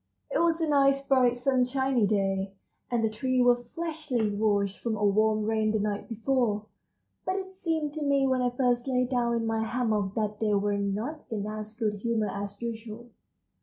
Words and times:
It 0.31 0.39
was 0.39 0.59
a 0.59 0.67
nice, 0.67 1.07
bright, 1.07 1.35
sunshiny 1.35 2.07
day, 2.07 2.55
and 2.89 3.03
the 3.03 3.07
trees 3.11 3.45
were 3.45 3.65
freshly 3.75 4.31
washed 4.31 4.79
from 4.79 4.95
a 4.97 5.05
warm 5.05 5.43
rain 5.43 5.69
the 5.69 5.79
night 5.79 6.09
before, 6.09 6.65
but 7.23 7.35
it 7.35 7.53
seemed 7.53 7.93
to 7.93 8.01
me 8.01 8.25
when 8.25 8.41
I 8.41 8.49
first 8.49 8.87
lay 8.87 9.05
down 9.05 9.35
in 9.35 9.45
my 9.45 9.63
hammock 9.63 10.15
that 10.15 10.39
they 10.39 10.55
were 10.55 10.79
not 10.79 11.25
in 11.29 11.45
as 11.45 11.75
good 11.77 11.97
humor 11.97 12.29
as 12.31 12.59
usual. 12.63 13.11